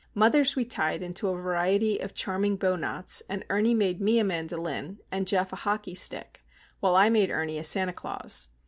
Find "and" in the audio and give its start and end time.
3.29-3.45, 5.11-5.27